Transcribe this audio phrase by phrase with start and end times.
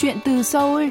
[0.00, 0.88] Chuyện từ Seoul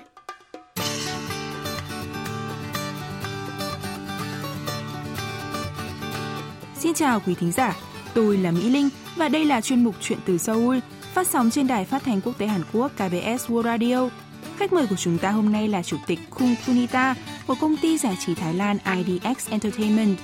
[6.76, 7.76] Xin chào quý thính giả,
[8.14, 10.78] tôi là Mỹ Linh và đây là chuyên mục Chuyện từ Seoul
[11.14, 14.10] phát sóng trên đài phát thanh quốc tế Hàn Quốc KBS World Radio.
[14.58, 17.16] Khách mời của chúng ta hôm nay là Chủ tịch Kung Punita
[17.48, 20.18] của công ty giải trí Thái Lan IDX Entertainment.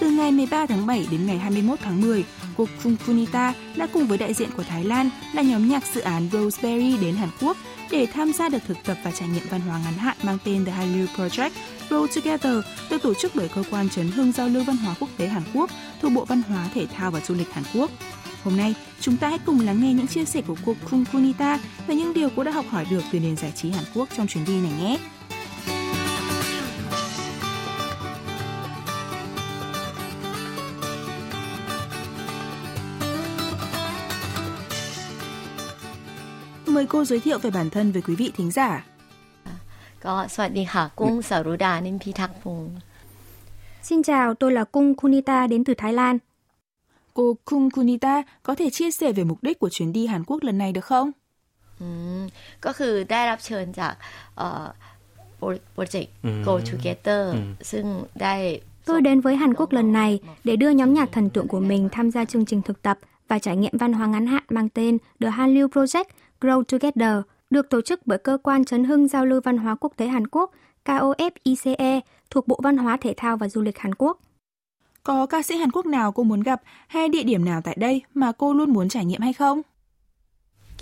[0.00, 2.24] Từ ngày 13 tháng 7 đến ngày 21 tháng 10,
[2.56, 6.28] cuộc Funfunita đã cùng với đại diện của Thái Lan là nhóm nhạc dự án
[6.32, 7.56] Roseberry đến Hàn Quốc
[7.90, 10.64] để tham gia được thực tập và trải nghiệm văn hóa ngắn hạn mang tên
[10.64, 11.50] The Hallyu Project
[11.88, 15.08] Grow Together được tổ chức bởi cơ quan chấn hương giao lưu văn hóa quốc
[15.16, 15.70] tế Hàn Quốc
[16.02, 17.90] thuộc Bộ Văn hóa Thể thao và Du lịch Hàn Quốc.
[18.44, 21.58] Hôm nay, chúng ta hãy cùng lắng nghe những chia sẻ của cô Kung Kunita
[21.86, 24.26] về những điều cô đã học hỏi được từ nền giải trí Hàn Quốc trong
[24.26, 24.98] chuyến đi này nhé.
[36.77, 38.69] Mời cô giới thiệu về bản thân với quý vị thính giả.
[40.05, 42.75] ก็สวัสดีค่ะ กุ้งสรุดานิมพิทักษ์พงศ์
[43.87, 46.17] Xin chào, tôi là Cung Kunita đến từ Thái Lan.
[47.13, 50.43] Cô Kung Kunita có thể chia sẻ về mục đích của chuyến đi Hàn Quốc
[50.43, 51.11] lần này được không?
[51.81, 52.21] อืม
[52.65, 53.93] ก็คือได้รับเชิญจาก
[54.37, 54.65] เอ่อ
[55.73, 56.13] โปรเจกต์
[56.45, 57.23] Go Together
[57.71, 57.85] ซึ่ง
[58.21, 58.35] ได้
[58.87, 60.11] Tôi đến với Hàn Quốc lần này
[60.43, 63.39] để đưa nhóm nhạc thần tượng của mình tham gia chương trình thực tập và
[63.39, 66.09] trải nghiệm văn hóa ngắn hạn mang tên The Hallyu Project
[66.41, 69.93] Grow Together, được tổ chức bởi Cơ quan Chấn hưng Giao lưu Văn hóa Quốc
[69.97, 70.51] tế Hàn Quốc
[70.85, 74.19] KOFICE thuộc Bộ Văn hóa Thể thao và Du lịch Hàn Quốc.
[75.03, 78.01] Có ca sĩ Hàn Quốc nào cô muốn gặp hay địa điểm nào tại đây
[78.13, 79.61] mà cô luôn muốn trải nghiệm hay không?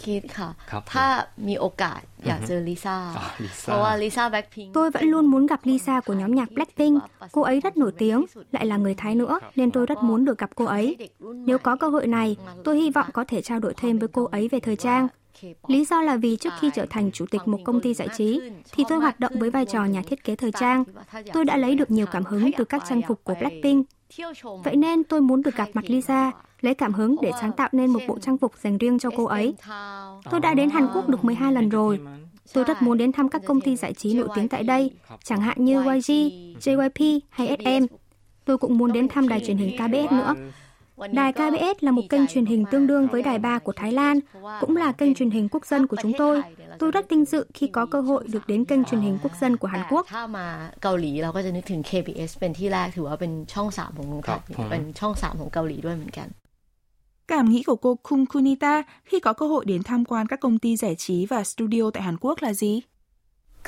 [0.05, 1.07] คิดค่ะ ครับ ถ้า
[1.47, 7.03] มีโอกาสอยากเจอลิซ่า อ่าลิซ่า เพราะว่าลิซ่าแบ็คพิง Tôi vẫn luôn muốn gặp Lisa của nhóm nhạc Blackpink.
[7.31, 10.37] Cô ấy rất nổi tiếng, lại là người Thái nữa, nên tôi rất muốn được
[10.37, 11.09] gặp cô ấy.
[11.19, 14.23] Nếu có cơ hội này, tôi hy vọng có thể trao đổi thêm với cô
[14.25, 15.07] ấy về thời trang.
[15.66, 18.40] Lý do là vì trước khi trở thành chủ tịch một công ty giải trí,
[18.72, 20.84] thì tôi hoạt động với vai trò nhà thiết kế thời trang.
[21.32, 23.86] Tôi đã lấy được nhiều cảm hứng từ các trang phục của Blackpink.
[24.64, 27.90] Vậy nên tôi muốn được gặp mặt Lisa, lấy cảm hứng để sáng tạo nên
[27.90, 29.54] một bộ trang phục dành riêng cho cô ấy.
[30.30, 32.00] Tôi đã đến Hàn Quốc được 12 lần rồi.
[32.52, 34.90] Tôi rất muốn đến thăm các công ty giải trí nổi tiếng tại đây,
[35.24, 36.12] chẳng hạn như YG,
[36.60, 37.86] JYP hay SM.
[38.44, 40.34] Tôi cũng muốn đến thăm đài truyền hình KBS nữa.
[41.11, 44.19] Đài KBS là một kênh truyền hình tương đương với Đài 3 của Thái Lan,
[44.59, 46.41] cũng là kênh truyền hình quốc dân của chúng tôi.
[46.79, 49.57] Tôi rất vinh dự khi có cơ hội được đến kênh truyền hình quốc dân
[49.57, 50.05] của Hàn Quốc.
[50.13, 50.47] ถ้ามา
[50.83, 56.27] เกาหลีเราก็จะนึกถึง KBS เป็นที่แรกถือว่าเป็นช่องสามของเมืองไทย ครับผม เป็นช่องสามของเกาหลีด้วยเหมือนกัน
[57.31, 60.59] Cảm nghĩ của cô Kung Kunita khi có cơ hội đến tham quan các công
[60.59, 62.73] ty giải trí và studio tại Hàn Quốc là gì?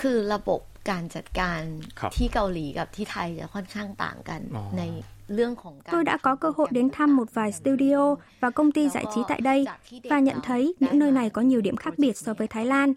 [0.02, 1.62] คือระบบการจัดการ
[2.00, 4.82] ครับ ที่เกาหลีกับที่ไทยจะค่อนข้างต่างกัน อ๋อ ใน
[5.91, 9.21] Tôi đã có cơ hội đến thăm một vài studio và công ty giải trí
[9.29, 9.67] tại đây
[10.11, 12.95] và nhận thấy những nơi này có nhiều điểm khác biệt so với Thái Lan.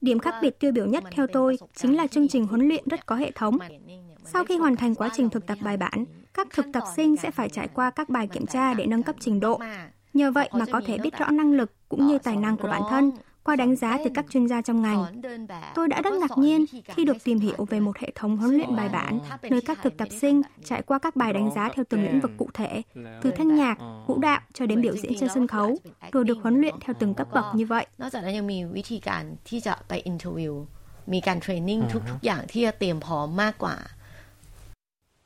[0.00, 3.06] Điểm khác biệt tiêu biểu nhất theo tôi chính là chương trình huấn luyện rất
[3.06, 3.58] có hệ thống.
[4.24, 6.04] Sau khi hoàn thành quá trình thực tập bài bản,
[6.34, 9.16] các thực tập sinh sẽ phải trải qua các bài kiểm tra để nâng cấp
[9.20, 9.60] trình độ.
[10.14, 12.82] Nhờ vậy mà có thể biết rõ năng lực cũng như tài năng của bản
[12.90, 13.10] thân
[13.43, 15.21] qua đánh giá từ các chuyên gia trong ngành.
[15.75, 18.75] Tôi đã rất ngạc nhiên khi được tìm hiểu về một hệ thống huấn luyện
[18.75, 22.03] bài bản, nơi các thực tập sinh trải qua các bài đánh giá theo từng
[22.03, 22.81] lĩnh vực cụ thể,
[23.21, 25.77] từ thanh nhạc, vũ đạo cho đến biểu diễn trên sân khấu,
[26.11, 27.85] rồi được huấn luyện theo từng cấp bậc như vậy.
[28.01, 30.53] นอกจากนั้นยังมีวิธีการที่จะไปอินเทอร์วิว
[31.13, 33.75] มีการเทรนนิ่งทุกๆ อย่างที่จะเตรียมพร้อมมากกว่า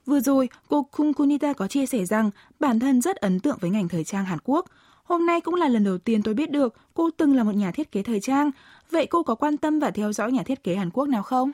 [0.09, 3.69] Vừa rồi, cô Kung Kunita có chia sẻ rằng bản thân rất ấn tượng với
[3.69, 4.65] ngành thời trang Hàn Quốc.
[5.03, 7.71] Hôm nay cũng là lần đầu tiên tôi biết được cô từng là một nhà
[7.71, 8.51] thiết kế thời trang.
[8.91, 11.51] Vậy cô có quan tâm và theo dõi nhà thiết kế Hàn Quốc nào không?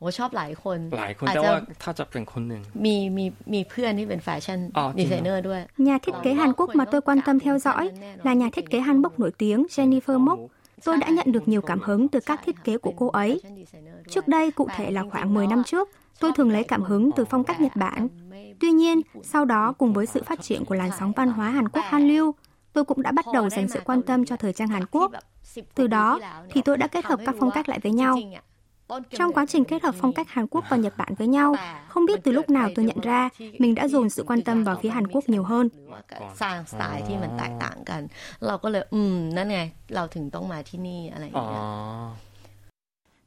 [0.00, 6.52] โอชอบหลายคน หลายคน อาจ แต่ จะ ว่าถ้าจะเป็นคนหนึ่ง มีมีมีเพื่อนที่เป็นแฟชั่น อ๋อจริ ดี งเหรอ ไซเนอร์ด้วย Nhà thiết kế Hàn
[6.58, 7.84] Quốc mà tôi quan tâm theo dõi
[8.26, 10.38] là nhà thiết kế hanbok nổi tiếng Jennifer Mok.
[10.84, 13.40] Tôi đã nhận được nhiều cảm hứng từ các thiết kế của cô ấy.
[14.10, 15.88] Trước đây, cụ thể là khoảng 10 năm trước,
[16.20, 18.08] tôi thường lấy cảm hứng từ phong cách Nhật Bản.
[18.60, 21.68] Tuy nhiên, sau đó cùng với sự phát triển của làn sóng văn hóa Hàn
[21.68, 22.34] Quốc Hallyu,
[22.72, 25.12] tôi cũng đã bắt đầu dành sự quan tâm cho thời trang Hàn Quốc.
[25.74, 26.20] Từ đó
[26.50, 28.18] thì tôi đã kết hợp các phong cách lại với nhau.
[29.10, 31.54] Trong quá trình kết hợp phong cách Hàn Quốc và Nhật Bản với nhau,
[31.88, 33.28] không biết từ lúc nào tôi nhận ra
[33.58, 35.68] mình đã dồn sự quan tâm vào phía Hàn Quốc nhiều hơn.
[36.40, 38.02] สร้างสไตล์ที่มันแตกต่างกัน
[38.46, 39.60] เราก็เลย อืม นั่นไง
[39.94, 41.64] เราถึงต้องมาที่นี่อะไรอย่าง อ๋อ เงี้ย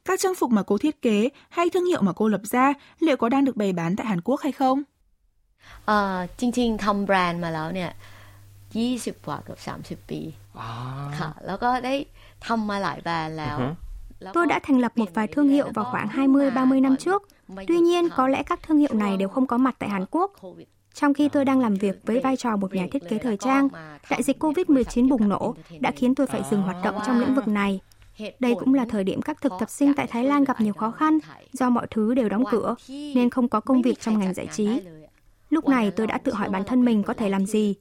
[0.04, 3.16] Các trang phục mà cô thiết kế hay thương hiệu mà cô lập ra liệu
[3.16, 4.78] có đang được bày bán tại Hàn Quốc hay không?
[5.86, 7.90] เอ่อจริง ๆทำแบรนด์มาแล้วเนี่ย
[8.76, 10.20] ยี่สิบกว่าเกือบสามสิบ30 ปี
[10.58, 10.68] อ๋อ
[11.18, 11.94] ค่ะ แล้วก็ได้
[12.46, 13.90] ทำมาหลายแบรนด์แล้ว อือฮึ
[14.22, 17.28] แล้วก็ Tôi đã thành lập một vài thương hiệu vào khoảng 20-30 năm trước.
[17.66, 20.32] Tuy nhiên, có lẽ các thương hiệu này đều không có mặt tại Hàn Quốc.
[20.94, 23.68] Trong khi tôi đang làm việc với vai trò một nhà thiết kế thời trang,
[24.10, 27.48] đại dịch Covid-19 bùng nổ đã khiến tôi phải dừng hoạt động trong lĩnh vực
[27.48, 27.80] này.
[28.40, 30.90] Đây cũng là thời điểm các thực tập sinh tại Thái Lan gặp nhiều khó
[30.90, 31.18] khăn
[31.52, 34.80] do mọi thứ đều đóng cửa nên không có công việc trong ngành giải trí.
[35.50, 37.74] Lúc này tôi đã tự hỏi bản thân mình có thể làm gì.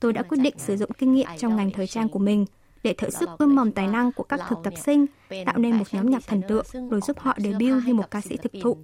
[0.00, 2.46] Tôi đã quyết định sử dụng kinh nghiệm trong ngành thời trang của mình
[2.82, 5.06] để thử sức ươm mầm tài năng của các thực tập sinh,
[5.46, 8.36] tạo nên một nhóm nhạc thần tượng, rồi giúp họ debut như một ca sĩ
[8.36, 8.76] thực thụ.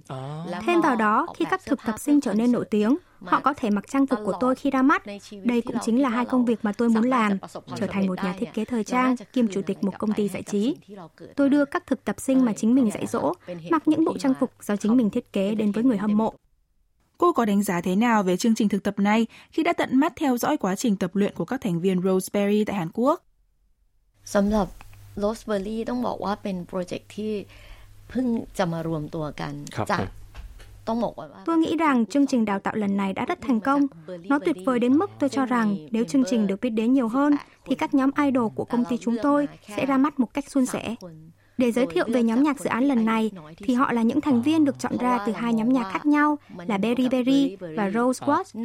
[0.65, 3.69] Thêm vào đó, khi các thực tập sinh trở nên nổi tiếng, họ có thể
[3.69, 5.03] mặc trang phục của tôi khi ra mắt.
[5.43, 7.37] Đây cũng chính là hai công việc mà tôi muốn làm,
[7.75, 10.43] trở thành một nhà thiết kế thời trang, kiêm chủ tịch một công ty giải
[10.43, 10.75] trí.
[11.35, 13.33] Tôi đưa các thực tập sinh mà chính mình dạy dỗ,
[13.69, 16.33] mặc những bộ trang phục do chính mình thiết kế đến với người hâm mộ.
[17.18, 19.96] Cô có đánh giá thế nào về chương trình thực tập này khi đã tận
[19.96, 23.22] mắt theo dõi quá trình tập luyện của các thành viên Roseberry tại Hàn Quốc?
[24.24, 24.66] สำหรับ
[25.22, 27.32] Roseberry ต้องบอกว่าเป็นโปรเจกต์ที่
[28.08, 28.26] เพิ่ง
[28.58, 29.52] จะมารวมตัวกัน
[29.90, 30.00] จาก
[31.44, 33.86] Tôi nghĩ rằng chương trình đào tạo lần này đã rất thành công.
[34.28, 37.08] Nó tuyệt vời đến mức tôi cho rằng nếu chương trình được biết đến nhiều
[37.08, 40.50] hơn, thì các nhóm idol của công ty chúng tôi sẽ ra mắt một cách
[40.50, 40.94] suôn sẻ.
[41.57, 44.41] Để giới thiệu về nhóm nhạc dự án lần này, thì họ là những thành
[44.41, 46.37] viên được chọn ra từ hai nhóm nhạc khác nhau
[46.67, 48.63] là Berry Berry và Rose Quartz.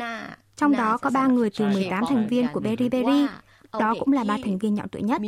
[0.57, 3.27] Trong đó có ba người từ 18 thành viên của Berry Berry
[3.79, 5.21] đó cũng là ba thành viên nhỏ tuổi nhất.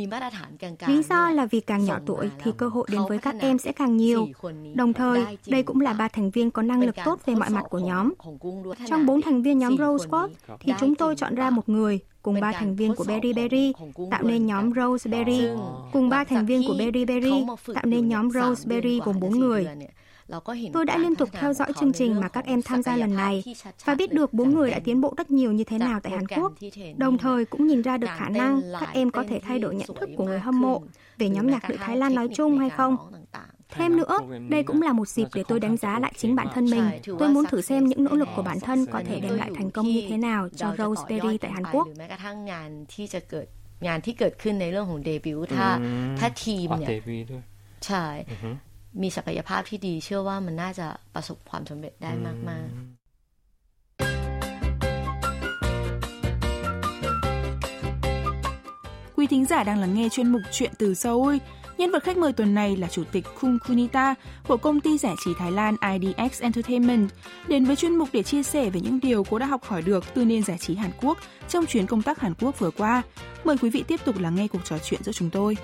[0.87, 3.71] Lý do là vì càng nhỏ tuổi thì cơ hội đến với các em sẽ
[3.71, 4.27] càng nhiều.
[4.75, 7.63] Đồng thời, đây cũng là ba thành viên có năng lực tốt về mọi mặt
[7.69, 8.13] của nhóm.
[8.87, 12.39] Trong bốn thành viên nhóm Rose Squad thì chúng tôi chọn ra một người cùng
[12.39, 13.73] ba thành viên của Berry Berry
[14.11, 15.47] tạo nên nhóm Roseberry,
[15.93, 19.67] cùng ba thành viên của Berry Berry tạo nên nhóm Roseberry gồm bốn người.
[20.72, 23.44] Tôi đã liên tục theo dõi chương trình mà các em tham gia lần này
[23.84, 26.26] và biết được bốn người đã tiến bộ rất nhiều như thế nào tại Hàn
[26.26, 26.52] Quốc.
[26.96, 29.96] Đồng thời cũng nhìn ra được khả năng các em có thể thay đổi nhận
[30.00, 30.82] thức của người hâm mộ
[31.18, 32.96] về nhóm nhạc nữ Thái Lan nói chung hay không.
[33.68, 36.64] Thêm nữa, đây cũng là một dịp để tôi đánh giá lại chính bản thân
[36.64, 36.84] mình.
[37.18, 39.70] Tôi muốn thử xem những nỗ lực của bản thân có thể đem lại thành
[39.70, 41.88] công như thế nào cho Roseberry tại Hàn Quốc.
[43.86, 45.68] งานที่เกิดขึ้นในเรื่องของเดบิวต์ถ้า
[46.18, 46.90] ถ้าทีมเนี่ย
[47.86, 48.06] ใช่
[49.02, 52.10] มีศักยภาพที่ดีเชื่อว่ามันน่าจะประสบความสำเร็จได้
[52.48, 53.00] มาก ๆ
[59.20, 61.36] Quý thính giả đang lắng nghe chuyên mục Chuyện từ Seoul.
[61.78, 64.14] Nhân vật khách mời tuần này là Chủ tịch Kung Kunita
[64.48, 67.08] của công ty giải trí Thái Lan IDX Entertainment,
[67.48, 70.04] đến với chuyên mục để chia sẻ về những điều cô đã học hỏi được
[70.14, 73.02] từ nền giải trí Hàn Quốc trong chuyến công tác Hàn Quốc vừa qua.
[73.44, 75.56] Mời quý vị tiếp tục lắng nghe cuộc trò chuyện giữa chúng tôi.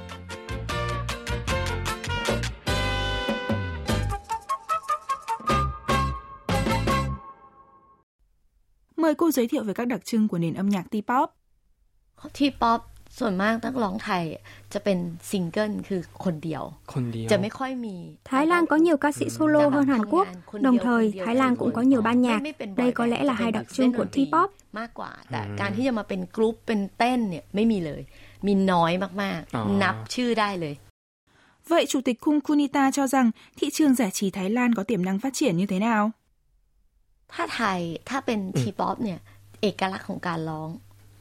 [9.11, 11.26] Mời cô giới thiệu về các đặc trưng của nền âm nhạc T-pop.
[12.34, 12.81] T-pop
[13.19, 14.25] ส่วนมากนักร้องไทย
[14.73, 14.99] จะเป็น
[15.31, 16.62] ซิงเกิลคือคนเดียว
[17.31, 17.96] จะไม่ค่อยมี
[18.31, 20.26] Thái Lan có nhiều ca sĩ solo hơn Hàn Quốc.
[20.67, 22.40] Đồng thời, Thái Lan cũng có nhiều ban nhạc.
[22.76, 24.49] Đây có lẽ là hai đặc trưng của T-pop.
[24.78, 28.02] มากกว่า แต่การที่จะมาเป็นกรุ๊ปเป็นเต้นเนี่ยไม่มีเลย
[28.46, 28.93] มีน้อย
[29.23, 30.75] มากๆ นับชื่อได้เลย
[31.69, 35.05] Vậy Chủ tịch Kung Kunita cho rằng thị trường giải trí Thái Lan có tiềm
[35.05, 36.11] năng phát triển như thế nào?
[37.33, 37.80] ถ้าไทย
[38.10, 39.19] ถ้าเป็นทีป๊อปเนี่ย
[39.62, 40.69] เอกลักษณ์ของการร้อง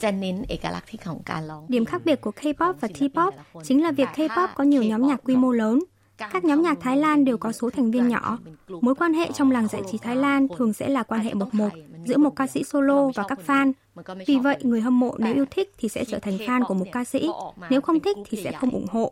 [0.02, 3.30] จะเน้นเอกลักษณ์ที่ของการร้อง Điểm khác biệt của K-pop và T-pop
[3.66, 5.78] chính là việc K-pop có nhiều nhóm nhạc quy mô lớn.
[6.19, 8.37] Các nhóm nhạc Thái Lan đều có số thành viên nhỏ.
[8.67, 11.53] Mối quan hệ trong làng giải trí Thái Lan thường sẽ là quan hệ một
[11.53, 11.69] một
[12.05, 13.71] giữa một ca sĩ solo và các fan.
[14.27, 16.85] Vì vậy, người hâm mộ nếu yêu thích thì sẽ trở thành fan của một
[16.91, 17.29] ca sĩ,
[17.69, 19.11] nếu không thích thì sẽ không ủng hộ.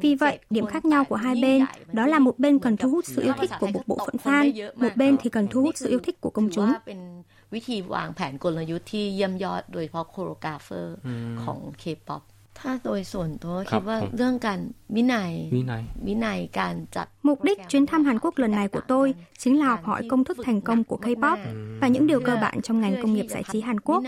[0.00, 3.04] Vì vậy, điểm khác nhau của hai bên đó là một bên cần thu hút
[3.06, 5.88] sự yêu thích của một bộ phận fan, một bên thì cần thu hút sự
[5.88, 6.72] yêu thích của công chúng.
[7.54, 10.96] วิธีวางแผนกลยุทธ์ที่เยี่ยมยอดโดยเฉพาะโคโรกราฟเฟอร์
[11.44, 12.22] ของ K-POP
[12.58, 14.60] ถ้าโดยส่วนตัวคิดว่าเรื่องการ
[14.94, 15.32] วินัย
[16.06, 20.24] วินัยการจัด Mục đích chuyến thăm Hàn Quốc lần này của tôi chính là học hỏi công
[20.24, 21.36] thức thành công của K-pop
[21.80, 24.02] và những điều cơ bản trong ngành công nghiệp giải trí Hàn Quốc.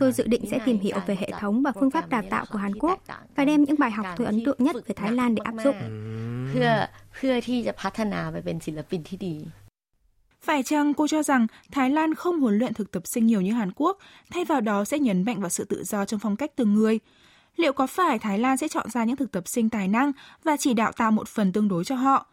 [0.00, 2.58] Tôi dự định sẽ tìm hiểu về hệ thống và phương pháp đào tạo của
[2.58, 2.98] Hàn Quốc
[3.36, 5.76] và đem những bài học tôi ấn tượng nhất về Thái Lan để áp dụng.
[6.48, 6.68] เพื่อ
[7.14, 9.36] เพื่อที่จะพัฒนาไปเป็นศิลปินที่ดี
[10.46, 13.52] Phải chăng cô cho rằng Thái Lan không huấn luyện thực tập sinh nhiều như
[13.52, 13.98] Hàn Quốc,
[14.30, 16.98] thay vào đó sẽ nhấn mạnh vào sự tự do trong phong cách từng người?
[17.57, 20.11] Liệu có phải Thái Lan sẽ chọn ra những thực tập sinh tài năng
[20.43, 22.27] và chỉ đạo tạo một phần tương đối cho họ?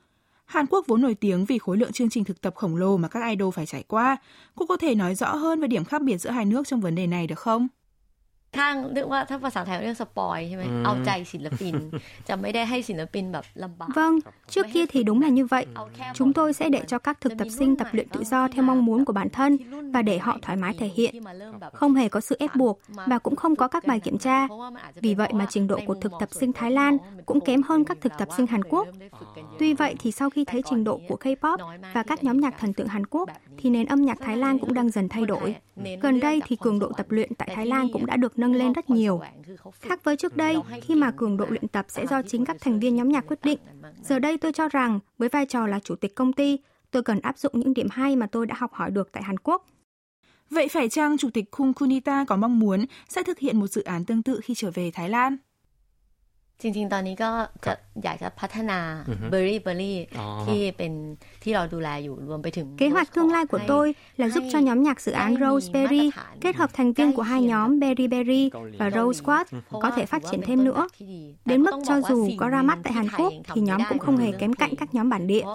[0.44, 3.08] Hàn Quốc vốn nổi tiếng vì khối lượng chương trình thực tập khổng lồ mà
[3.08, 4.16] các idol phải trải qua.
[4.54, 6.94] Cô có thể nói rõ hơn về điểm khác biệt giữa hai nước trong vấn
[6.94, 7.68] đề này được không?
[8.57, 11.75] ข้างเรียกว่าถ้าภาษาไทยเรียกสปอยใช่ไหมเอาใจศิลปิน
[12.27, 14.19] จะไม่ได้ให้ศิลปินแบบลำบาก Vâng,
[14.49, 15.65] trước kia thì đúng là như vậy.
[16.13, 18.85] Chúng tôi sẽ để cho các thực tập sinh tập luyện tự do theo mong
[18.85, 19.57] muốn của bản thân
[19.91, 21.15] và để họ thoải mái thể hiện.
[21.73, 24.47] Không hề có sự ép buộc và cũng không có các bài kiểm tra.
[24.95, 27.97] Vì vậy mà trình độ của thực tập sinh Thái Lan cũng kém hơn các
[28.01, 28.87] thực tập sinh Hàn Quốc.
[29.59, 31.57] Tuy vậy thì sau khi thấy trình độ của K-pop
[31.93, 34.73] và các nhóm nhạc thần tượng Hàn Quốc thì nền âm nhạc Thái Lan cũng
[34.73, 35.55] đang dần thay đổi.
[36.01, 38.58] Gần đây thì cường độ tập luyện tại Thái Lan cũng đã được nâng nâng
[38.58, 39.20] lên rất nhiều.
[39.80, 42.80] Khác với trước đây, khi mà cường độ luyện tập sẽ do chính các thành
[42.80, 43.58] viên nhóm nhạc quyết định.
[44.02, 46.58] Giờ đây tôi cho rằng, với vai trò là chủ tịch công ty,
[46.90, 49.38] tôi cần áp dụng những điểm hay mà tôi đã học hỏi được tại Hàn
[49.38, 49.66] Quốc.
[50.50, 53.82] Vậy phải chăng Chủ tịch Khung Kunita có mong muốn sẽ thực hiện một dự
[53.82, 55.36] án tương tự khi trở về Thái Lan?
[56.63, 57.31] จริงๆ ตอนนี้ก็
[57.65, 58.79] จะอยากจะพัฒนา
[59.29, 59.97] เบอร์รี่เบอร์รี่
[60.45, 60.93] ที่เป็น
[61.43, 63.85] ที่เราดูแลอยู่รวมไปถึง Kế hoạch tương lai của tôi
[64.17, 66.05] là giúp cho nhóm nhạc dự án Roseberry
[66.41, 69.45] kết hợp thành viên của hai nhóm Berry Berry và Rose Squad
[69.83, 70.87] có thể phát triển thêm nữa.
[71.45, 74.31] Đến mức cho dù có ra mắt tại Hàn Quốc thì nhóm cũng không hề
[74.31, 75.45] kém cạnh các nhóm bản địa.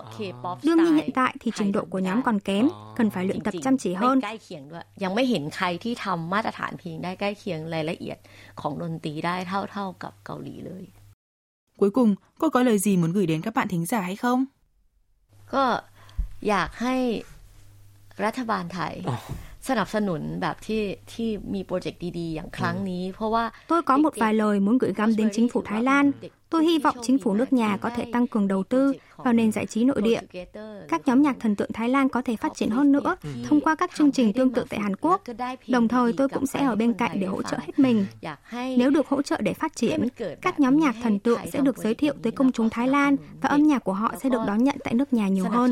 [0.64, 3.54] Đương nhiên hiện tại thì trình độ của nhóm còn kém, cần phải luyện tập
[3.62, 4.20] chăm chỉ hơn.
[5.02, 8.18] ยังไม่เห็นใครที่ทำมาตรฐานเพลงได้ใกล้เคียงรายละเอียด
[8.60, 10.84] ของดนตรีได้เท่าๆกับเกาหลีเลย
[11.78, 14.46] Cuối cùng, cô có lời gì muốn gửi đến các bạn thính giả hay không?
[15.54, 15.64] ก็
[16.48, 16.96] อยากให้
[18.24, 18.94] รัฐบาลไทย
[19.68, 26.04] สนับสนุนแบบที่ที่มีโปรเจกต์ดีๆอย่างครั้งนี้ เพราะว่า Tôi có một vài lời muốn gửi gắm đến chính phủ Thái Lan.
[26.49, 29.51] Tôi hy vọng chính phủ nước nhà có thể tăng cường đầu tư vào nền
[29.51, 30.19] giải trí nội địa.
[30.89, 33.15] Các nhóm nhạc thần tượng Thái Lan có thể phát triển hơn nữa
[33.49, 35.21] thông qua các chương trình tương tự tại Hàn Quốc.
[35.67, 38.05] Đồng thời tôi cũng sẽ ở bên cạnh để hỗ trợ hết mình.
[38.51, 40.07] Nếu được hỗ trợ để phát triển,
[40.41, 43.49] các nhóm nhạc thần tượng sẽ được giới thiệu tới công chúng Thái Lan và
[43.49, 45.71] âm nhạc của họ sẽ được đón nhận tại nước nhà nhiều hơn.